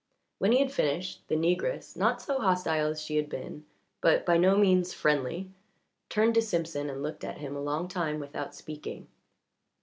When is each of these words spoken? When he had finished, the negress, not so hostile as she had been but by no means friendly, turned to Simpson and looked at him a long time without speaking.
When 0.39 0.51
he 0.51 0.57
had 0.57 0.71
finished, 0.71 1.21
the 1.27 1.35
negress, 1.35 1.95
not 1.95 2.23
so 2.23 2.39
hostile 2.39 2.87
as 2.89 3.03
she 3.03 3.17
had 3.17 3.29
been 3.29 3.67
but 4.01 4.25
by 4.25 4.35
no 4.35 4.57
means 4.57 4.95
friendly, 4.95 5.51
turned 6.09 6.33
to 6.33 6.41
Simpson 6.41 6.89
and 6.89 7.03
looked 7.03 7.23
at 7.23 7.37
him 7.37 7.55
a 7.55 7.61
long 7.61 7.87
time 7.87 8.19
without 8.19 8.55
speaking. 8.55 9.09